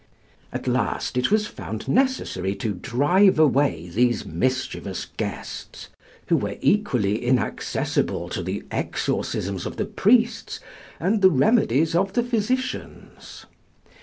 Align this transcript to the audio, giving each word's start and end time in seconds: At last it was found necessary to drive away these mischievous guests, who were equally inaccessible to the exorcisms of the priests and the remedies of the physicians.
At 0.51 0.65
last 0.67 1.15
it 1.15 1.29
was 1.29 1.45
found 1.45 1.87
necessary 1.87 2.55
to 2.55 2.73
drive 2.73 3.37
away 3.37 3.87
these 3.87 4.25
mischievous 4.25 5.05
guests, 5.05 5.89
who 6.25 6.37
were 6.37 6.57
equally 6.59 7.23
inaccessible 7.23 8.27
to 8.29 8.41
the 8.41 8.63
exorcisms 8.71 9.67
of 9.67 9.75
the 9.77 9.85
priests 9.85 10.59
and 10.99 11.21
the 11.21 11.29
remedies 11.29 11.93
of 11.93 12.13
the 12.13 12.23
physicians. 12.23 13.45